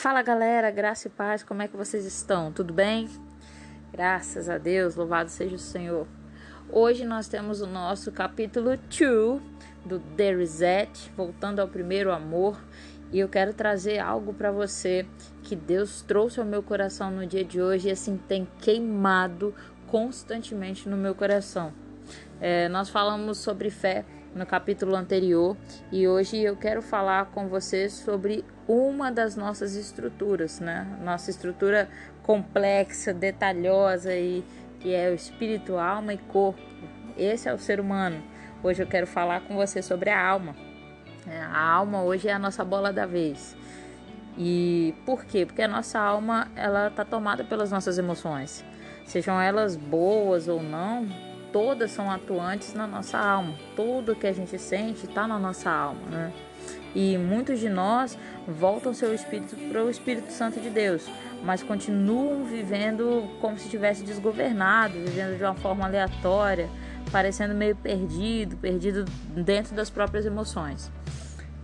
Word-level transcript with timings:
Fala 0.00 0.22
galera, 0.22 0.70
graça 0.70 1.08
e 1.08 1.10
paz, 1.10 1.42
como 1.42 1.60
é 1.60 1.68
que 1.68 1.76
vocês 1.76 2.06
estão? 2.06 2.50
Tudo 2.50 2.72
bem? 2.72 3.06
Graças 3.92 4.48
a 4.48 4.56
Deus, 4.56 4.96
louvado 4.96 5.28
seja 5.28 5.56
o 5.56 5.58
Senhor. 5.58 6.08
Hoje 6.70 7.04
nós 7.04 7.28
temos 7.28 7.60
o 7.60 7.66
nosso 7.66 8.10
capítulo 8.10 8.78
2 8.78 9.42
do 9.84 10.00
The 10.16 10.34
Reset, 10.36 11.12
voltando 11.14 11.60
ao 11.60 11.68
primeiro 11.68 12.10
amor, 12.10 12.58
e 13.12 13.18
eu 13.18 13.28
quero 13.28 13.52
trazer 13.52 13.98
algo 13.98 14.32
para 14.32 14.50
você 14.50 15.06
que 15.42 15.54
Deus 15.54 16.00
trouxe 16.00 16.40
ao 16.40 16.46
meu 16.46 16.62
coração 16.62 17.10
no 17.10 17.26
dia 17.26 17.44
de 17.44 17.60
hoje 17.60 17.88
e 17.88 17.90
assim 17.90 18.16
tem 18.16 18.48
queimado 18.58 19.54
constantemente 19.86 20.88
no 20.88 20.96
meu 20.96 21.14
coração. 21.14 21.74
É, 22.40 22.70
nós 22.70 22.88
falamos 22.88 23.36
sobre 23.36 23.68
fé 23.68 24.06
no 24.34 24.46
capítulo 24.46 24.94
anterior 24.94 25.56
e 25.90 26.06
hoje 26.06 26.38
eu 26.38 26.56
quero 26.56 26.82
falar 26.82 27.26
com 27.26 27.48
você 27.48 27.88
sobre 27.88 28.44
uma 28.68 29.10
das 29.10 29.34
nossas 29.34 29.74
estruturas, 29.74 30.60
né? 30.60 30.86
Nossa 31.02 31.30
estrutura 31.30 31.88
complexa, 32.22 33.12
detalhosa 33.12 34.14
e 34.14 34.44
que 34.78 34.94
é 34.94 35.10
o 35.10 35.14
espírito, 35.14 35.76
alma 35.76 36.14
e 36.14 36.18
corpo. 36.18 36.60
Esse 37.16 37.48
é 37.48 37.54
o 37.54 37.58
ser 37.58 37.80
humano. 37.80 38.22
Hoje 38.62 38.82
eu 38.82 38.86
quero 38.86 39.06
falar 39.06 39.40
com 39.40 39.56
você 39.56 39.82
sobre 39.82 40.10
a 40.10 40.28
alma. 40.28 40.54
É, 41.26 41.40
a 41.40 41.60
alma 41.60 42.02
hoje 42.02 42.28
é 42.28 42.32
a 42.32 42.38
nossa 42.38 42.64
bola 42.64 42.92
da 42.92 43.06
vez. 43.06 43.56
E 44.38 44.94
por 45.04 45.24
quê? 45.24 45.44
Porque 45.44 45.62
a 45.62 45.68
nossa 45.68 45.98
alma 45.98 46.48
ela 46.54 46.88
está 46.88 47.04
tomada 47.04 47.44
pelas 47.44 47.70
nossas 47.70 47.98
emoções, 47.98 48.64
sejam 49.04 49.40
elas 49.40 49.76
boas 49.76 50.48
ou 50.48 50.62
não, 50.62 51.08
todas 51.52 51.90
são 51.90 52.10
atuantes 52.10 52.74
na 52.74 52.86
nossa 52.86 53.18
alma. 53.18 53.54
Tudo 53.76 54.14
que 54.14 54.26
a 54.26 54.32
gente 54.32 54.58
sente 54.58 55.06
está 55.06 55.26
na 55.26 55.38
nossa 55.38 55.70
alma, 55.70 56.06
né? 56.10 56.32
E 56.94 57.16
muitos 57.16 57.60
de 57.60 57.68
nós 57.68 58.18
voltam 58.46 58.92
seu 58.92 59.14
espírito 59.14 59.56
para 59.70 59.84
o 59.84 59.90
Espírito 59.90 60.32
Santo 60.32 60.60
de 60.60 60.70
Deus, 60.70 61.06
mas 61.44 61.62
continuam 61.62 62.44
vivendo 62.44 63.28
como 63.40 63.56
se 63.56 63.64
estivesse 63.64 64.02
desgovernado, 64.02 64.94
vivendo 64.94 65.36
de 65.36 65.44
uma 65.44 65.54
forma 65.54 65.84
aleatória, 65.84 66.68
parecendo 67.12 67.54
meio 67.54 67.76
perdido, 67.76 68.56
perdido 68.56 69.04
dentro 69.34 69.74
das 69.74 69.88
próprias 69.88 70.26
emoções. 70.26 70.90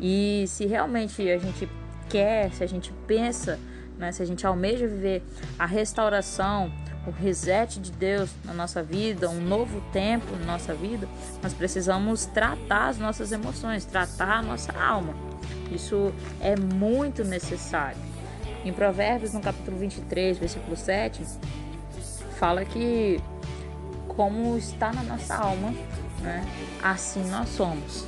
E 0.00 0.44
se 0.46 0.66
realmente 0.66 1.28
a 1.28 1.38
gente 1.38 1.68
quer, 2.08 2.52
se 2.52 2.62
a 2.62 2.66
gente 2.66 2.92
pensa, 3.06 3.58
né, 3.98 4.12
se 4.12 4.22
a 4.22 4.26
gente 4.26 4.46
almeja 4.46 4.86
viver 4.86 5.24
a 5.58 5.66
restauração, 5.66 6.70
o 7.06 7.10
reset 7.10 7.78
de 7.80 7.92
Deus 7.92 8.30
na 8.44 8.52
nossa 8.52 8.82
vida, 8.82 9.30
um 9.30 9.40
novo 9.40 9.80
tempo 9.92 10.34
na 10.36 10.52
nossa 10.52 10.74
vida, 10.74 11.08
nós 11.42 11.54
precisamos 11.54 12.26
tratar 12.26 12.88
as 12.88 12.98
nossas 12.98 13.30
emoções, 13.30 13.84
tratar 13.84 14.38
a 14.38 14.42
nossa 14.42 14.72
alma. 14.72 15.14
Isso 15.70 16.12
é 16.40 16.56
muito 16.56 17.24
necessário. 17.24 17.98
Em 18.64 18.72
Provérbios, 18.72 19.32
no 19.32 19.40
capítulo 19.40 19.76
23, 19.78 20.38
versículo 20.38 20.76
7, 20.76 21.24
fala 22.38 22.64
que 22.64 23.20
como 24.08 24.56
está 24.56 24.92
na 24.92 25.02
nossa 25.02 25.34
alma, 25.34 25.72
né, 26.20 26.44
assim 26.82 27.22
nós 27.30 27.48
somos. 27.50 28.04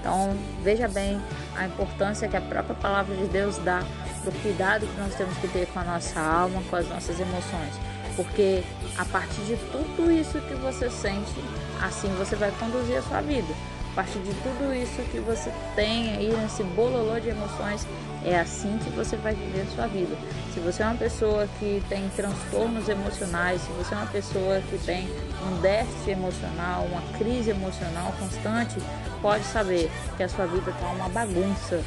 Então, 0.00 0.36
veja 0.62 0.88
bem 0.88 1.20
a 1.56 1.66
importância 1.66 2.28
que 2.28 2.36
a 2.36 2.40
própria 2.40 2.74
palavra 2.74 3.16
de 3.16 3.26
Deus 3.26 3.56
dá 3.58 3.82
do 4.24 4.32
cuidado 4.42 4.86
que 4.86 5.00
nós 5.00 5.14
temos 5.14 5.36
que 5.38 5.48
ter 5.48 5.66
com 5.66 5.78
a 5.80 5.84
nossa 5.84 6.20
alma, 6.20 6.62
com 6.70 6.76
as 6.76 6.88
nossas 6.88 7.20
emoções. 7.20 7.74
Porque 8.16 8.62
a 8.96 9.04
partir 9.04 9.40
de 9.42 9.56
tudo 9.70 10.10
isso 10.10 10.40
que 10.40 10.54
você 10.54 10.88
sente, 10.90 11.32
assim 11.82 12.08
você 12.16 12.36
vai 12.36 12.50
conduzir 12.58 12.96
a 12.96 13.02
sua 13.02 13.20
vida. 13.20 13.52
A 13.92 13.94
partir 13.94 14.18
de 14.18 14.34
tudo 14.34 14.74
isso 14.74 15.00
que 15.12 15.20
você 15.20 15.52
tem 15.76 16.16
aí 16.16 16.36
nesse 16.36 16.64
bololô 16.64 17.20
de 17.20 17.28
emoções, 17.28 17.86
é 18.24 18.40
assim 18.40 18.76
que 18.78 18.90
você 18.90 19.16
vai 19.16 19.34
viver 19.34 19.60
a 19.60 19.66
sua 19.66 19.86
vida. 19.86 20.16
Se 20.52 20.58
você 20.58 20.82
é 20.82 20.86
uma 20.86 20.96
pessoa 20.96 21.46
que 21.60 21.82
tem 21.88 22.08
transtornos 22.16 22.88
emocionais, 22.88 23.60
se 23.60 23.70
você 23.72 23.94
é 23.94 23.98
uma 23.98 24.06
pessoa 24.06 24.60
que 24.68 24.78
tem 24.78 25.08
um 25.46 25.60
déficit 25.60 26.10
emocional, 26.10 26.86
uma 26.90 27.02
crise 27.18 27.50
emocional 27.50 28.12
constante, 28.18 28.76
pode 29.22 29.44
saber 29.44 29.90
que 30.16 30.22
a 30.22 30.28
sua 30.28 30.46
vida 30.46 30.70
está 30.70 30.88
uma 30.88 31.08
bagunça, 31.08 31.80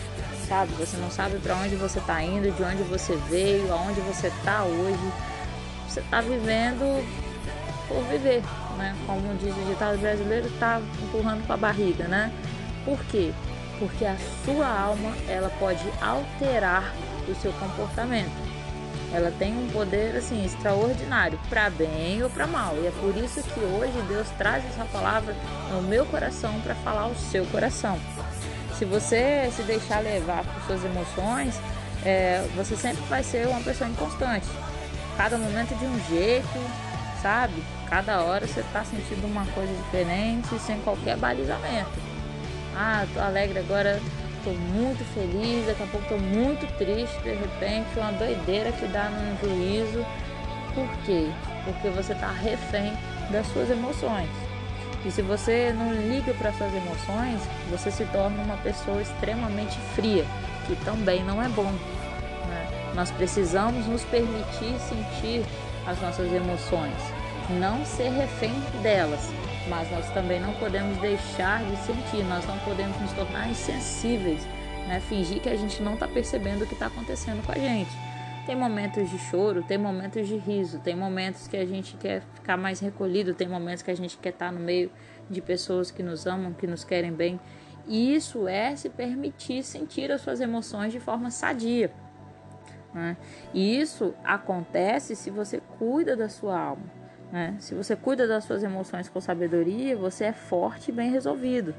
Você 0.80 0.96
não 0.98 1.12
sabe 1.12 1.40
para 1.40 1.56
onde 1.56 1.76
você 1.76 2.00
está 2.00 2.24
indo, 2.24 2.50
de 2.50 2.64
onde 2.64 2.82
você 2.84 3.18
veio, 3.30 3.72
aonde 3.74 4.00
você 4.02 4.28
está 4.28 4.64
hoje. 4.64 5.14
Você 5.88 6.00
está 6.00 6.22
vivendo 6.22 7.06
por 7.88 8.02
viver, 8.06 8.42
né? 8.78 8.96
Como 9.06 9.36
diz 9.36 9.54
o 9.56 9.66
ditado 9.68 9.98
brasileiro, 9.98 10.48
está 10.48 10.80
empurrando 11.04 11.46
com 11.46 11.52
a 11.52 11.58
barriga, 11.58 12.08
né? 12.08 12.32
Por 12.86 12.98
quê? 13.06 13.34
Porque 13.78 14.06
a 14.06 14.16
sua 14.46 14.68
alma 14.68 15.14
ela 15.28 15.50
pode 15.60 15.84
alterar 16.02 16.94
o 17.28 17.36
seu 17.36 17.52
comportamento. 17.54 18.32
Ela 19.14 19.32
tem 19.38 19.54
um 19.54 19.68
poder 19.70 20.16
assim 20.16 20.46
extraordinário, 20.46 21.38
para 21.50 21.70
bem 21.70 22.24
ou 22.24 22.30
para 22.30 22.48
mal. 22.48 22.74
E 22.76 22.88
é 22.88 22.92
por 23.02 23.16
isso 23.18 23.44
que 23.44 23.60
hoje 23.60 24.02
Deus 24.08 24.30
traz 24.38 24.66
essa 24.66 24.86
palavra 24.86 25.36
no 25.72 25.82
meu 25.82 26.06
coração 26.06 26.60
para 26.62 26.76
falar 26.76 27.02
ao 27.02 27.16
seu 27.16 27.46
coração. 27.48 28.00
Se 28.78 28.86
você 28.86 29.50
se 29.56 29.64
deixar 29.64 30.04
levar 30.04 30.44
por 30.44 30.62
suas 30.68 30.86
emoções, 30.86 31.60
é, 32.06 32.48
você 32.56 32.76
sempre 32.76 33.02
vai 33.10 33.24
ser 33.24 33.48
uma 33.48 33.60
pessoa 33.62 33.90
inconstante. 33.90 34.46
Cada 35.18 35.36
momento 35.36 35.76
de 35.80 35.86
um 35.86 36.00
jeito, 36.08 36.60
sabe? 37.20 37.56
Cada 37.90 38.22
hora 38.22 38.46
você 38.46 38.60
está 38.60 38.84
sentindo 38.84 39.26
uma 39.26 39.48
coisa 39.48 39.74
diferente, 39.74 40.60
sem 40.60 40.80
qualquer 40.82 41.18
balizamento. 41.18 41.90
Ah, 42.76 43.08
tô 43.12 43.20
alegre 43.20 43.58
agora, 43.58 44.00
tô 44.44 44.52
muito 44.52 45.04
feliz, 45.16 45.66
daqui 45.66 45.82
a 45.82 45.88
pouco 45.88 46.08
tô 46.08 46.18
muito 46.20 46.68
triste, 46.78 47.20
de 47.24 47.34
repente, 47.34 47.98
uma 47.98 48.12
doideira 48.12 48.72
que 48.74 48.86
dá 48.86 49.10
no 49.10 49.40
juízo. 49.40 50.06
Por 50.76 50.88
quê? 51.04 51.32
Porque 51.66 51.90
você 51.90 52.14
está 52.14 52.30
refém 52.30 52.94
das 53.32 53.48
suas 53.48 53.72
emoções. 53.72 54.47
E 55.06 55.12
se 55.12 55.22
você 55.22 55.74
não 55.74 55.94
liga 55.94 56.34
para 56.34 56.52
suas 56.54 56.74
emoções, 56.74 57.42
você 57.70 57.92
se 57.92 58.06
torna 58.06 58.42
uma 58.44 58.58
pessoa 58.58 59.02
extremamente 59.02 59.78
fria, 59.96 60.26
que 60.66 60.76
também 60.84 61.24
não 61.24 61.42
é 61.42 61.48
bom. 61.50 61.72
Né? 61.72 62.92
Nós 62.96 63.12
precisamos 63.12 63.86
nos 63.86 64.04
permitir 64.04 64.78
sentir 64.80 65.46
as 65.86 66.02
nossas 66.02 66.32
emoções, 66.34 66.96
não 67.60 67.86
ser 67.86 68.10
refém 68.10 68.54
delas, 68.82 69.30
mas 69.70 69.90
nós 69.92 70.10
também 70.12 70.40
não 70.40 70.54
podemos 70.54 70.98
deixar 70.98 71.64
de 71.64 71.78
sentir, 71.86 72.24
nós 72.26 72.46
não 72.46 72.58
podemos 72.60 73.00
nos 73.00 73.12
tornar 73.14 73.50
insensíveis, 73.50 74.42
né? 74.88 75.02
fingir 75.08 75.40
que 75.40 75.50
a 75.50 75.56
gente 75.56 75.82
não 75.82 75.94
está 75.94 76.08
percebendo 76.08 76.64
o 76.64 76.68
que 76.68 76.74
está 76.74 76.88
acontecendo 76.88 77.46
com 77.46 77.52
a 77.52 77.56
gente. 77.56 78.07
Tem 78.48 78.56
momentos 78.56 79.10
de 79.10 79.20
choro, 79.20 79.62
tem 79.62 79.78
momentos 79.78 80.26
de 80.26 80.38
riso, 80.38 80.80
tem 80.80 80.96
momentos 80.96 81.50
que 81.50 81.58
a 81.58 81.66
gente 81.66 81.98
quer 81.98 82.22
ficar 82.34 82.56
mais 82.56 82.80
recolhido, 82.80 83.34
tem 83.34 83.46
momentos 83.46 83.84
que 83.84 83.92
a 83.92 83.96
gente 83.96 84.18
quer 84.18 84.30
estar 84.30 84.54
no 84.54 84.60
meio 84.62 84.90
de 85.30 85.42
pessoas 85.42 85.92
que 85.92 86.02
nos 86.02 86.26
amam, 86.26 86.54
que 86.54 86.66
nos 86.66 86.86
querem 86.86 87.12
bem. 87.12 87.38
E 87.86 88.16
isso 88.16 88.48
é 88.48 88.74
se 88.74 88.88
permitir 88.88 89.64
sentir 89.64 90.14
as 90.14 90.22
suas 90.22 90.40
emoções 90.40 90.94
de 90.94 91.00
forma 91.00 91.30
sadia. 91.30 91.92
Né? 92.94 93.18
E 93.54 93.82
isso 93.82 94.14
acontece 94.24 95.14
se 95.14 95.30
você 95.30 95.62
cuida 95.78 96.16
da 96.16 96.30
sua 96.30 96.58
alma. 96.58 96.86
Né? 97.30 97.58
Se 97.60 97.76
você 97.76 97.98
cuida 97.98 98.26
das 98.26 98.46
suas 98.46 98.64
emoções 98.64 99.10
com 99.10 99.20
sabedoria, 99.20 99.98
você 99.98 100.24
é 100.24 100.32
forte 100.32 100.90
e 100.90 100.94
bem 100.94 101.12
resolvido, 101.12 101.76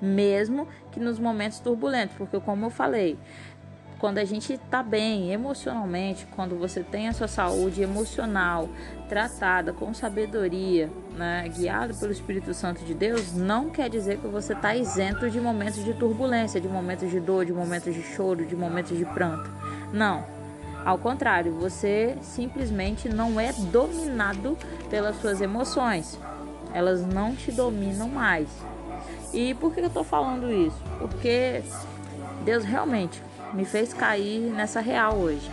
mesmo 0.00 0.68
que 0.92 1.00
nos 1.00 1.18
momentos 1.18 1.58
turbulentos, 1.58 2.16
porque, 2.16 2.38
como 2.38 2.66
eu 2.66 2.70
falei, 2.70 3.18
quando 4.04 4.18
a 4.18 4.24
gente 4.26 4.52
está 4.52 4.82
bem 4.82 5.32
emocionalmente, 5.32 6.26
quando 6.36 6.58
você 6.58 6.82
tem 6.82 7.08
a 7.08 7.14
sua 7.14 7.26
saúde 7.26 7.80
emocional 7.80 8.68
tratada 9.08 9.72
com 9.72 9.94
sabedoria, 9.94 10.90
né, 11.16 11.50
guiado 11.56 11.94
pelo 11.94 12.12
Espírito 12.12 12.52
Santo 12.52 12.84
de 12.84 12.92
Deus, 12.92 13.32
não 13.32 13.70
quer 13.70 13.88
dizer 13.88 14.18
que 14.18 14.26
você 14.26 14.52
está 14.52 14.76
isento 14.76 15.30
de 15.30 15.40
momentos 15.40 15.82
de 15.82 15.94
turbulência, 15.94 16.60
de 16.60 16.68
momentos 16.68 17.10
de 17.10 17.18
dor, 17.18 17.46
de 17.46 17.54
momentos 17.54 17.94
de 17.94 18.02
choro, 18.02 18.44
de 18.44 18.54
momentos 18.54 18.94
de 18.94 19.06
pranto. 19.06 19.50
Não. 19.90 20.22
Ao 20.84 20.98
contrário, 20.98 21.54
você 21.54 22.18
simplesmente 22.20 23.08
não 23.08 23.40
é 23.40 23.54
dominado 23.54 24.54
pelas 24.90 25.18
suas 25.18 25.40
emoções. 25.40 26.20
Elas 26.74 27.06
não 27.06 27.34
te 27.34 27.50
dominam 27.50 28.10
mais. 28.10 28.50
E 29.32 29.54
por 29.54 29.72
que 29.72 29.80
eu 29.80 29.86
estou 29.86 30.04
falando 30.04 30.52
isso? 30.52 30.76
Porque 30.98 31.62
Deus 32.44 32.64
realmente 32.64 33.22
me 33.54 33.64
fez 33.64 33.94
cair 33.94 34.40
nessa 34.40 34.80
real 34.80 35.14
hoje. 35.14 35.48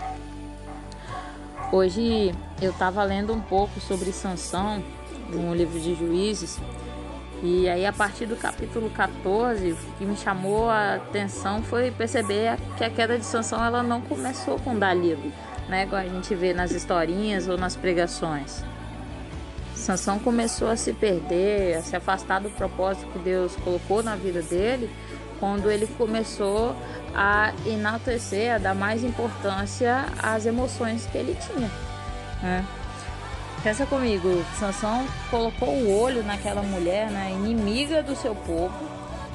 Hoje 1.71 2.33
eu 2.59 2.71
estava 2.71 3.03
lendo 3.03 3.31
um 3.31 3.39
pouco 3.39 3.80
sobre 3.80 4.12
Sansão 4.12 4.83
no 5.30 5.53
livro 5.53 5.80
de 5.80 5.95
Juízes 5.95 6.59
e 7.44 7.69
aí 7.69 7.86
a 7.86 7.94
partir 7.94 8.25
do 8.25 8.36
capítulo 8.36 8.89
14 8.89 9.71
o 9.71 9.77
que 9.98 10.06
me 10.06 10.18
chamou 10.18 10.69
a 10.69 10.95
atenção 10.95 11.62
foi 11.62 11.92
perceber 11.92 12.57
que 12.75 12.83
a 12.83 12.89
queda 12.89 13.18
de 13.18 13.24
Sansão 13.24 13.63
ela 13.63 13.81
não 13.81 14.01
começou 14.01 14.59
com 14.59 14.77
Dalilo, 14.77 15.31
né, 15.69 15.83
igual 15.83 16.01
a 16.01 16.07
gente 16.07 16.33
vê 16.36 16.54
nas 16.54 16.71
historinhas 16.71 17.47
ou 17.47 17.57
nas 17.57 17.75
pregações. 17.75 18.63
Sansão 19.75 20.19
começou 20.19 20.69
a 20.69 20.75
se 20.75 20.92
perder, 20.92 21.77
a 21.77 21.81
se 21.81 21.95
afastar 21.95 22.39
do 22.39 22.50
propósito 22.50 23.07
que 23.13 23.19
Deus 23.19 23.56
colocou 23.63 24.04
na 24.04 24.15
vida 24.15 24.42
dele 24.42 24.89
quando 25.42 25.72
ele 25.72 25.88
começou 25.98 26.76
a 27.16 27.52
enaltecer, 27.66 28.54
a 28.54 28.58
dar 28.60 28.76
mais 28.76 29.04
importância 29.04 30.06
às 30.22 30.46
emoções 30.46 31.08
que 31.12 31.18
ele 31.18 31.36
tinha. 31.36 31.70
Né? 32.44 32.64
Pensa 33.64 33.86
comigo, 33.88 34.46
Sansão 34.60 35.06
colocou 35.32 35.70
o 35.70 36.00
olho 36.00 36.24
naquela 36.24 36.62
mulher, 36.62 37.10
né, 37.12 37.32
inimiga 37.32 38.02
do 38.02 38.16
seu 38.16 38.34
povo, 38.34 38.74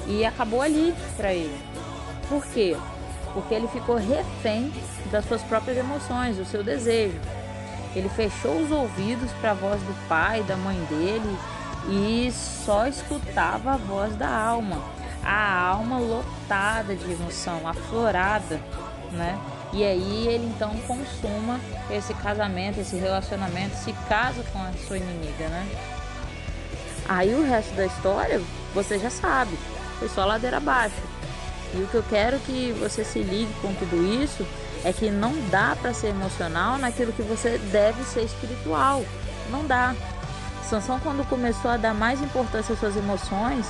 e 0.07 0.25
acabou 0.25 0.63
ali 0.63 0.95
para 1.17 1.35
ele. 1.35 1.57
Por 2.29 2.45
quê? 2.47 2.77
Porque 3.35 3.55
ele 3.55 3.69
ficou 3.69 3.97
refém 3.97 4.73
das 5.11 5.25
suas 5.27 5.43
próprias 5.43 5.77
emoções, 5.77 6.37
do 6.37 6.45
seu 6.45 6.63
desejo. 6.63 7.21
Ele 7.95 8.09
fechou 8.09 8.57
os 8.61 8.71
ouvidos 8.71 9.31
para 9.41 9.53
a 9.53 9.55
voz 9.55 9.81
do 9.83 10.09
pai, 10.09 10.43
da 10.43 10.57
mãe 10.57 10.77
dele 10.89 11.37
e 11.89 12.33
só 12.33 12.87
escutava 12.87 13.73
a 13.73 13.77
voz 13.77 14.15
da 14.17 14.29
alma. 14.29 14.83
A 15.29 15.71
alma 15.71 15.99
lotada 15.99 16.95
de 16.95 17.11
emoção, 17.11 17.67
aflorada, 17.67 18.61
né? 19.11 19.37
E 19.73 19.85
aí 19.85 20.29
ele 20.29 20.47
então 20.47 20.71
consuma 20.87 21.59
esse 21.91 22.15
casamento, 22.15 22.79
esse 22.79 22.97
relacionamento, 22.97 23.77
se 23.77 23.93
casa 24.09 24.45
com 24.53 24.59
a 24.61 24.73
sua 24.87 24.99
inimiga, 24.99 25.49
né? 25.49 25.67
Aí 27.09 27.35
o 27.35 27.45
resto 27.45 27.75
da 27.75 27.87
história 27.87 28.41
você 28.73 28.99
já 28.99 29.11
sabe, 29.11 29.59
foi 29.99 30.09
só 30.09 30.25
ladeira 30.25 30.59
abaixo. 30.59 31.03
E 31.75 31.83
o 31.83 31.89
que 31.89 31.97
eu 31.97 32.05
quero 32.05 32.39
que 32.41 32.73
você 32.79 33.05
se 33.05 33.19
ligue 33.19 33.53
com 33.61 33.75
tudo 33.75 34.23
isso 34.23 34.47
é 34.85 34.93
que 34.93 35.11
não 35.11 35.33
dá 35.51 35.77
para 35.81 35.93
ser 35.93 36.09
emocional 36.09 36.79
naquilo 36.79 37.13
que 37.13 37.23
você 37.23 37.59
deve 37.59 38.05
ser 38.05 38.23
espiritual. 38.23 39.05
Não 39.51 39.65
dá. 39.67 39.95
Sansão 40.69 40.99
quando 41.01 41.29
começou 41.29 41.71
a 41.71 41.77
dar 41.77 41.95
mais 41.95 42.23
importância 42.23 42.73
às 42.73 42.79
suas 42.79 42.97
emoções, 42.97 43.67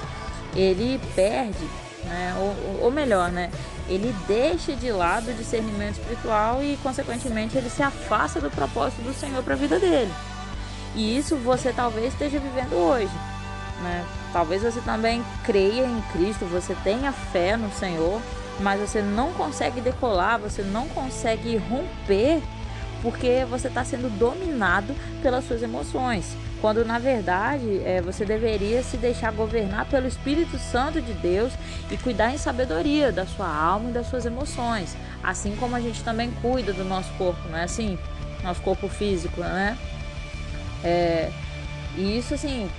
ele 0.56 1.00
perde, 1.14 1.64
né? 2.04 2.34
ou, 2.38 2.86
ou 2.86 2.90
melhor, 2.90 3.30
né? 3.30 3.50
ele 3.88 4.14
deixa 4.26 4.74
de 4.74 4.90
lado 4.90 5.30
o 5.30 5.34
discernimento 5.34 5.98
espiritual 5.98 6.62
e, 6.62 6.76
consequentemente, 6.82 7.56
ele 7.56 7.70
se 7.70 7.82
afasta 7.82 8.40
do 8.40 8.50
propósito 8.50 9.02
do 9.02 9.14
Senhor 9.14 9.42
para 9.42 9.54
a 9.54 9.56
vida 9.56 9.78
dele. 9.78 10.12
E 10.94 11.16
isso 11.16 11.36
você 11.36 11.72
talvez 11.72 12.12
esteja 12.12 12.38
vivendo 12.38 12.74
hoje. 12.74 13.12
Né? 13.82 14.04
Talvez 14.32 14.62
você 14.62 14.80
também 14.80 15.22
creia 15.44 15.84
em 15.84 16.02
Cristo, 16.12 16.46
você 16.46 16.74
tenha 16.82 17.12
fé 17.12 17.56
no 17.56 17.70
Senhor, 17.70 18.20
mas 18.60 18.80
você 18.80 19.02
não 19.02 19.32
consegue 19.34 19.80
decolar, 19.80 20.38
você 20.38 20.62
não 20.62 20.88
consegue 20.88 21.56
romper 21.56 22.42
porque 23.02 23.44
você 23.48 23.68
está 23.68 23.84
sendo 23.84 24.08
dominado 24.18 24.94
pelas 25.22 25.46
suas 25.46 25.62
emoções 25.62 26.34
quando 26.60 26.84
na 26.84 26.98
verdade 26.98 27.82
é, 27.84 28.00
você 28.00 28.24
deveria 28.24 28.82
se 28.82 28.96
deixar 28.96 29.32
governar 29.32 29.86
pelo 29.86 30.06
Espírito 30.06 30.58
Santo 30.58 31.00
de 31.00 31.12
Deus 31.12 31.52
e 31.90 31.96
cuidar 31.96 32.32
em 32.32 32.38
sabedoria 32.38 33.12
da 33.12 33.26
sua 33.26 33.48
alma 33.48 33.90
e 33.90 33.92
das 33.92 34.06
suas 34.06 34.24
emoções, 34.26 34.96
assim 35.22 35.54
como 35.56 35.76
a 35.76 35.80
gente 35.80 36.02
também 36.02 36.30
cuida 36.42 36.72
do 36.72 36.84
nosso 36.84 37.12
corpo, 37.14 37.40
não 37.48 37.58
é 37.58 37.64
assim? 37.64 37.98
Nosso 38.42 38.62
corpo 38.62 38.88
físico, 38.88 39.40
né? 39.40 39.76
É, 40.82 41.30
e 41.96 42.18
isso 42.18 42.34
assim 42.34 42.70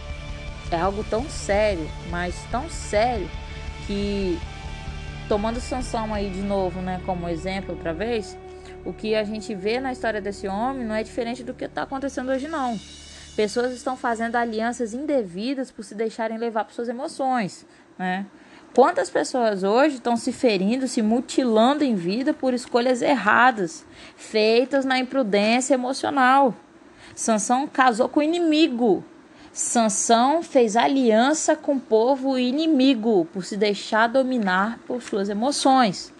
é 0.71 0.79
algo 0.79 1.03
tão 1.03 1.27
sério, 1.29 1.89
mas 2.09 2.35
tão 2.51 2.69
sério 2.69 3.29
que 3.85 4.37
tomando 5.27 5.59
Sansão 5.59 6.13
aí 6.13 6.29
de 6.29 6.41
novo, 6.41 6.81
né, 6.81 7.01
como 7.05 7.27
exemplo 7.27 7.75
outra 7.75 7.93
vez, 7.93 8.37
o 8.85 8.93
que 8.93 9.15
a 9.15 9.23
gente 9.23 9.53
vê 9.53 9.79
na 9.79 9.91
história 9.91 10.21
desse 10.21 10.47
homem 10.47 10.85
não 10.85 10.95
é 10.95 11.03
diferente 11.03 11.43
do 11.43 11.53
que 11.53 11.65
está 11.65 11.83
acontecendo 11.83 12.29
hoje 12.29 12.47
não. 12.47 12.79
Pessoas 13.37 13.71
estão 13.71 13.95
fazendo 13.95 14.35
alianças 14.35 14.95
indevidas 14.95 15.69
por 15.69 15.85
se 15.85 15.93
deixarem 15.93 16.39
levar 16.39 16.65
por 16.65 16.73
suas 16.73 16.89
emoções, 16.89 17.67
né? 17.95 18.25
Quantas 18.73 19.11
pessoas 19.11 19.61
hoje 19.61 19.97
estão 19.97 20.17
se 20.17 20.31
ferindo, 20.31 20.87
se 20.87 21.03
mutilando 21.03 21.83
em 21.83 21.93
vida 21.93 22.33
por 22.33 22.51
escolhas 22.51 23.03
erradas, 23.03 23.85
feitas 24.15 24.85
na 24.85 24.97
imprudência 24.97 25.75
emocional? 25.75 26.55
Sansão 27.13 27.67
casou 27.67 28.09
com 28.09 28.21
o 28.21 28.23
inimigo. 28.23 29.05
Sansão 29.53 30.41
fez 30.41 30.75
aliança 30.75 31.55
com 31.55 31.75
o 31.75 31.79
povo 31.79 32.39
inimigo 32.39 33.27
por 33.31 33.45
se 33.45 33.55
deixar 33.55 34.07
dominar 34.07 34.79
por 34.87 34.99
suas 34.99 35.29
emoções. 35.29 36.11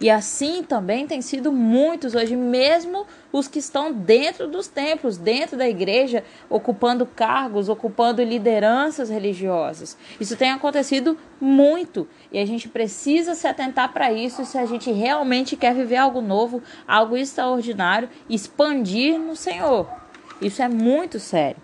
E 0.00 0.10
assim 0.10 0.62
também 0.62 1.06
tem 1.06 1.22
sido 1.22 1.50
muitos 1.52 2.14
hoje, 2.14 2.36
mesmo 2.36 3.06
os 3.32 3.48
que 3.48 3.58
estão 3.58 3.92
dentro 3.92 4.48
dos 4.48 4.68
templos, 4.68 5.16
dentro 5.16 5.56
da 5.56 5.68
igreja, 5.68 6.24
ocupando 6.48 7.06
cargos, 7.06 7.68
ocupando 7.68 8.22
lideranças 8.22 9.08
religiosas. 9.08 9.96
Isso 10.20 10.36
tem 10.36 10.50
acontecido 10.50 11.16
muito 11.40 12.08
e 12.32 12.38
a 12.38 12.46
gente 12.46 12.68
precisa 12.68 13.34
se 13.34 13.46
atentar 13.46 13.92
para 13.92 14.12
isso 14.12 14.44
se 14.44 14.58
a 14.58 14.66
gente 14.66 14.90
realmente 14.90 15.56
quer 15.56 15.74
viver 15.74 15.96
algo 15.96 16.20
novo, 16.20 16.62
algo 16.86 17.16
extraordinário, 17.16 18.08
expandir 18.28 19.18
no 19.18 19.36
Senhor. 19.36 19.88
Isso 20.40 20.62
é 20.62 20.68
muito 20.68 21.18
sério, 21.18 21.60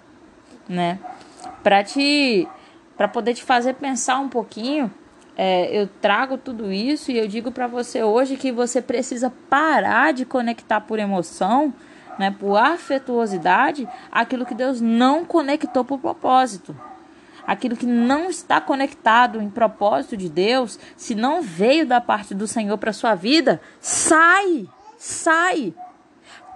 né? 0.68 0.98
Para 1.62 1.82
te 1.84 2.48
para 2.96 3.08
poder 3.08 3.34
te 3.34 3.42
fazer 3.42 3.74
pensar 3.74 4.20
um 4.20 4.28
pouquinho, 4.28 4.92
é, 5.36 5.74
eu 5.76 5.88
trago 6.00 6.36
tudo 6.36 6.70
isso 6.70 7.10
e 7.10 7.18
eu 7.18 7.26
digo 7.26 7.50
para 7.50 7.66
você 7.66 8.02
hoje 8.02 8.36
que 8.36 8.52
você 8.52 8.82
precisa 8.82 9.32
parar 9.48 10.12
de 10.12 10.24
conectar 10.24 10.80
por 10.80 10.98
emoção, 10.98 11.72
né, 12.18 12.34
por 12.38 12.56
afetuosidade, 12.56 13.88
aquilo 14.10 14.44
que 14.44 14.54
Deus 14.54 14.80
não 14.80 15.24
conectou 15.24 15.84
por 15.84 15.98
propósito. 15.98 16.76
Aquilo 17.46 17.76
que 17.76 17.86
não 17.86 18.30
está 18.30 18.60
conectado 18.60 19.40
em 19.40 19.50
propósito 19.50 20.16
de 20.16 20.28
Deus, 20.28 20.78
se 20.96 21.14
não 21.14 21.42
veio 21.42 21.84
da 21.84 22.00
parte 22.00 22.34
do 22.34 22.46
Senhor 22.46 22.78
para 22.78 22.92
sua 22.92 23.16
vida, 23.16 23.60
sai, 23.80 24.68
sai. 24.96 25.74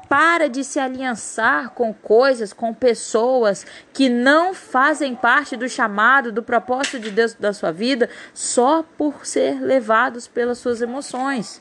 Para 0.08 0.48
de 0.48 0.62
se 0.62 0.78
aliançar 0.78 1.70
com 1.70 1.92
coisas, 1.92 2.52
com 2.52 2.72
pessoas 2.72 3.66
que 3.92 4.08
não 4.08 4.54
fazem 4.54 5.14
parte 5.14 5.56
do 5.56 5.68
chamado, 5.68 6.30
do 6.30 6.42
propósito 6.42 7.00
de 7.00 7.10
Deus 7.10 7.34
da 7.34 7.52
sua 7.52 7.72
vida, 7.72 8.08
só 8.32 8.84
por 8.96 9.26
ser 9.26 9.60
levados 9.60 10.28
pelas 10.28 10.58
suas 10.58 10.80
emoções. 10.80 11.60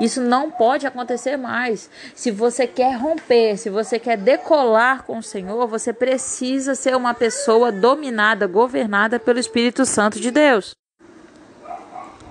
Isso 0.00 0.20
não 0.20 0.50
pode 0.50 0.86
acontecer 0.86 1.36
mais. 1.36 1.88
Se 2.14 2.30
você 2.30 2.66
quer 2.66 2.96
romper, 2.96 3.56
se 3.56 3.70
você 3.70 3.98
quer 3.98 4.16
decolar 4.16 5.04
com 5.04 5.18
o 5.18 5.22
Senhor, 5.22 5.66
você 5.66 5.92
precisa 5.92 6.74
ser 6.74 6.96
uma 6.96 7.14
pessoa 7.14 7.70
dominada, 7.70 8.46
governada 8.46 9.18
pelo 9.18 9.38
Espírito 9.38 9.84
Santo 9.84 10.20
de 10.20 10.30
Deus. 10.30 10.74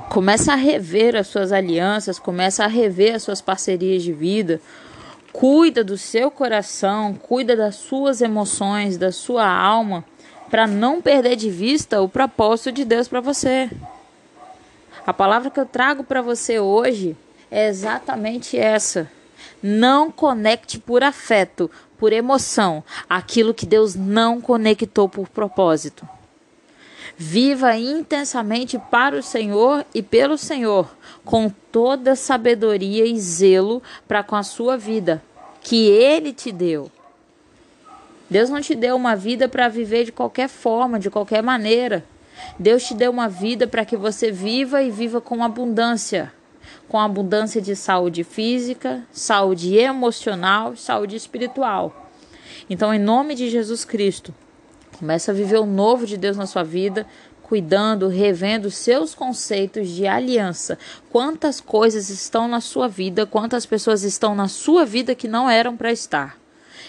Começa 0.10 0.54
a 0.54 0.56
rever 0.56 1.16
as 1.16 1.28
suas 1.28 1.52
alianças, 1.52 2.20
começa 2.20 2.64
a 2.64 2.68
rever 2.68 3.16
as 3.16 3.24
suas 3.24 3.42
parcerias 3.42 4.04
de 4.04 4.14
vida, 4.14 4.62
Cuida 5.38 5.84
do 5.84 5.98
seu 5.98 6.32
coração, 6.32 7.14
cuida 7.14 7.58
das 7.58 7.76
suas 7.76 8.22
emoções, 8.22 8.98
da 8.98 9.12
sua 9.12 9.46
alma, 9.46 10.06
para 10.50 10.66
não 10.66 11.02
perder 11.02 11.36
de 11.36 11.50
vista 11.50 12.02
o 12.02 12.08
propósito 12.08 12.72
de 12.72 12.86
Deus 12.86 13.10
para 13.10 13.20
você. 13.20 13.70
A 15.06 15.12
palavra 15.12 15.50
que 15.50 15.60
eu 15.60 15.66
trago 15.66 16.06
para 16.06 16.22
você 16.22 16.58
hoje 16.58 17.18
é 17.52 17.68
exatamente 17.68 18.58
essa. 18.58 19.12
Não 19.62 20.10
conecte 20.10 20.80
por 20.80 21.04
afeto, 21.04 21.70
por 21.98 22.14
emoção, 22.14 22.82
aquilo 23.10 23.54
que 23.54 23.66
Deus 23.66 23.94
não 23.94 24.40
conectou 24.40 25.10
por 25.10 25.28
propósito. 25.28 26.08
Viva 27.18 27.76
intensamente 27.78 28.78
para 28.78 29.16
o 29.18 29.24
Senhor 29.24 29.86
e 29.94 30.02
pelo 30.02 30.38
Senhor, 30.38 30.94
com 31.24 31.50
toda 31.72 32.16
sabedoria 32.16 33.06
e 33.06 33.18
zelo 33.20 33.82
para 34.08 34.24
com 34.24 34.36
a 34.36 34.44
sua 34.44 34.78
vida, 34.78 35.24
que 35.62 35.88
Ele 35.88 36.34
te 36.34 36.52
deu. 36.52 36.92
Deus 38.30 38.50
não 38.50 38.60
te 38.60 38.76
deu 38.76 38.96
uma 38.96 39.16
vida 39.16 39.48
para 39.48 39.70
viver 39.70 40.06
de 40.06 40.12
qualquer 40.12 40.50
forma, 40.50 41.00
de 41.00 41.10
qualquer 41.10 41.42
maneira. 41.42 42.04
Deus 42.60 42.84
te 42.84 42.94
deu 42.94 43.12
uma 43.12 43.30
vida 43.30 43.66
para 43.66 43.86
que 43.86 43.96
você 43.96 44.32
viva 44.32 44.82
e 44.82 44.92
viva 44.92 45.22
com 45.22 45.44
abundância 45.44 46.34
com 46.88 47.00
abundância 47.00 47.62
de 47.62 47.76
saúde 47.76 48.24
física, 48.24 49.04
saúde 49.12 49.76
emocional, 49.76 50.76
saúde 50.76 51.16
espiritual. 51.16 52.10
Então, 52.70 52.94
em 52.94 53.00
nome 53.00 53.36
de 53.36 53.50
Jesus 53.50 53.84
Cristo, 53.86 54.34
Começa 54.98 55.32
a 55.32 55.36
viver 55.36 55.60
o 55.60 55.66
novo 55.66 56.06
de 56.06 56.16
Deus 56.16 56.38
na 56.38 56.46
sua 56.46 56.64
vida, 56.64 57.06
cuidando, 57.44 58.08
revendo 58.08 58.72
seus 58.72 59.14
conceitos 59.14 59.90
de 59.90 60.08
aliança. 60.08 60.80
Quantas 61.12 61.60
coisas 61.60 62.10
estão 62.10 62.48
na 62.48 62.62
sua 62.62 62.88
vida, 62.88 63.26
quantas 63.26 63.66
pessoas 63.66 64.04
estão 64.04 64.34
na 64.34 64.48
sua 64.48 64.86
vida 64.86 65.14
que 65.14 65.28
não 65.28 65.50
eram 65.50 65.76
para 65.76 65.92
estar. 65.92 66.38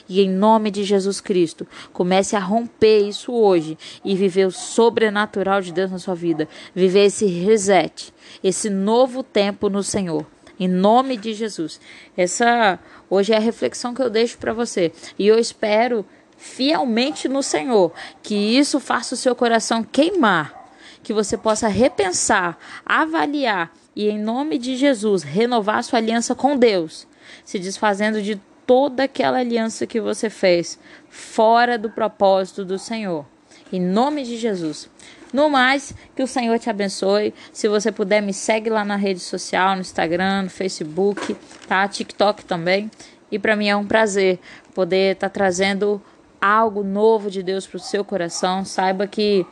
E 0.09 0.21
em 0.21 0.31
nome 0.31 0.71
de 0.71 0.85
Jesus 0.85 1.21
Cristo, 1.21 1.67
comece 1.93 2.37
a 2.37 2.41
romper 2.41 3.09
isso 3.09 3.33
hoje 3.33 3.77
e 4.05 4.15
viver 4.15 4.47
o 4.47 4.53
sobrenatural 4.53 5.61
de 5.61 5.73
Deus 5.73 5.91
na 5.91 5.99
sua 5.99 6.15
vida. 6.15 6.49
Viver 6.75 7.07
esse 7.07 7.27
reset, 7.27 8.15
esse 8.43 8.71
novo 8.71 9.25
tempo 9.25 9.69
no 9.69 9.83
Senhor. 9.83 10.25
Em 10.61 10.69
nome 10.69 11.17
de 11.17 11.35
Jesus. 11.35 11.81
Essa 12.17 12.79
hoje 13.11 13.33
é 13.33 13.37
a 13.37 13.41
reflexão 13.41 13.93
que 13.93 14.01
eu 14.01 14.09
deixo 14.09 14.39
para 14.39 14.53
você. 14.53 14.93
E 15.19 15.27
eu 15.27 15.39
espero 15.39 16.07
fielmente 16.37 17.29
no 17.29 17.43
Senhor, 17.43 17.93
que 18.23 18.35
isso 18.35 18.79
faça 18.79 19.15
o 19.15 19.19
seu 19.19 19.35
coração 19.35 19.83
queimar, 19.83 20.55
que 21.03 21.13
você 21.13 21.37
possa 21.37 21.69
repensar, 21.69 22.59
avaliar 22.85 23.73
e, 23.95 24.09
em 24.09 24.19
nome 24.19 24.59
de 24.59 24.77
Jesus, 24.77 25.23
renovar 25.23 25.83
sua 25.83 25.99
aliança 25.99 26.35
com 26.35 26.57
Deus, 26.57 27.07
se 27.45 27.59
desfazendo 27.59 28.21
de 28.21 28.41
toda 28.67 29.05
aquela 29.05 29.39
aliança 29.39 29.87
que 29.87 30.01
você 30.01 30.29
fez 30.29 30.79
fora 31.09 31.79
do 31.79 31.89
propósito 31.89 32.65
do 32.65 32.79
Senhor. 32.79 33.25
Em 33.73 33.81
nome 33.81 34.25
de 34.25 34.37
Jesus. 34.37 34.89
No 35.33 35.49
mais, 35.51 35.95
que 36.15 36.23
o 36.23 36.27
Senhor 36.27 36.59
te 36.59 36.71
abençoe. 36.71 37.35
Se 37.53 37.69
você 37.69 37.91
puder, 37.91 38.23
me 38.23 38.33
segue 38.33 38.71
lá 38.71 38.85
na 38.85 38.97
rede 38.97 39.21
social, 39.21 39.75
no 39.75 39.81
Instagram, 39.81 40.43
no 40.43 40.51
Facebook, 40.51 41.37
tá? 41.67 41.87
TikTok 41.89 42.45
também. 42.45 42.91
E 43.31 43.39
para 43.39 43.57
mim 43.57 43.69
é 43.69 43.77
um 43.77 43.87
prazer 43.87 44.39
poder 44.75 45.15
estar 45.15 45.29
tá 45.29 45.33
trazendo 45.33 46.01
algo 46.47 46.85
novo 46.85 47.29
de 47.29 47.43
Deus 47.43 47.67
para 47.67 47.77
o 47.77 47.81
seu 47.81 48.05
coração. 48.05 48.65
Saiba 48.65 49.07
que 49.07 49.45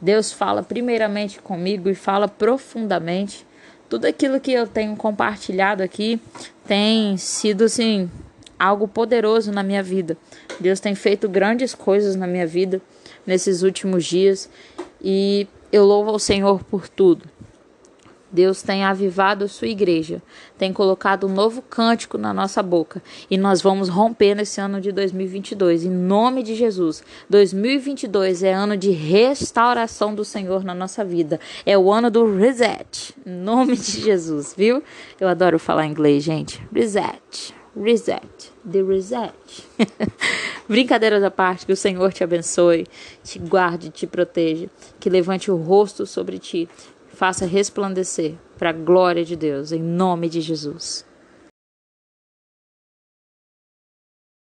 Deus 0.00 0.32
fala 0.32 0.62
primeiramente 0.62 1.38
comigo 1.38 1.90
e 1.90 1.94
fala 1.94 2.26
profundamente. 2.26 3.46
Tudo 3.90 4.06
aquilo 4.06 4.40
que 4.40 4.52
eu 4.52 4.66
tenho 4.66 4.96
compartilhado 4.96 5.82
aqui 5.82 6.18
tem 6.66 7.18
sido 7.18 7.64
assim 7.64 8.10
algo 8.58 8.88
poderoso 8.88 9.52
na 9.52 9.62
minha 9.62 9.82
vida. 9.82 10.16
Deus 10.58 10.80
tem 10.80 10.94
feito 10.94 11.28
grandes 11.28 11.74
coisas 11.74 12.16
na 12.16 12.26
minha 12.26 12.46
vida 12.46 12.80
nesses 13.26 13.62
últimos 13.62 14.06
dias 14.06 14.48
e 15.02 15.46
eu 15.70 15.84
louvo 15.84 16.10
ao 16.10 16.18
Senhor 16.18 16.64
por 16.64 16.88
tudo. 16.88 17.28
Deus 18.34 18.62
tem 18.62 18.82
avivado 18.82 19.44
a 19.44 19.48
sua 19.48 19.68
igreja, 19.68 20.20
tem 20.58 20.72
colocado 20.72 21.28
um 21.28 21.32
novo 21.32 21.62
cântico 21.62 22.18
na 22.18 22.34
nossa 22.34 22.60
boca 22.64 23.00
e 23.30 23.38
nós 23.38 23.62
vamos 23.62 23.88
romper 23.88 24.34
nesse 24.34 24.60
ano 24.60 24.80
de 24.80 24.90
2022, 24.90 25.84
em 25.84 25.90
nome 25.90 26.42
de 26.42 26.56
Jesus. 26.56 27.04
2022 27.30 28.42
é 28.42 28.52
ano 28.52 28.76
de 28.76 28.90
restauração 28.90 30.12
do 30.12 30.24
Senhor 30.24 30.64
na 30.64 30.74
nossa 30.74 31.04
vida, 31.04 31.38
é 31.64 31.78
o 31.78 31.92
ano 31.92 32.10
do 32.10 32.36
reset, 32.36 33.14
em 33.24 33.30
nome 33.30 33.76
de 33.76 34.00
Jesus, 34.02 34.52
viu? 34.56 34.82
Eu 35.20 35.28
adoro 35.28 35.56
falar 35.56 35.86
inglês, 35.86 36.24
gente. 36.24 36.60
Reset, 36.72 37.54
reset, 37.80 38.52
the 38.68 38.82
reset. 38.82 39.32
Brincadeiras 40.68 41.22
à 41.22 41.30
parte, 41.30 41.66
que 41.66 41.72
o 41.72 41.76
Senhor 41.76 42.12
te 42.12 42.24
abençoe, 42.24 42.86
te 43.22 43.38
guarde, 43.38 43.90
te 43.90 44.06
proteja, 44.06 44.68
que 44.98 45.10
levante 45.10 45.50
o 45.50 45.56
rosto 45.56 46.06
sobre 46.06 46.38
ti 46.38 46.68
faça 47.14 47.46
resplandecer 47.46 48.34
para 48.58 48.70
a 48.70 48.72
glória 48.72 49.24
de 49.24 49.36
Deus, 49.36 49.72
em 49.72 49.82
nome 49.82 50.28
de 50.28 50.40
Jesus. 50.40 51.06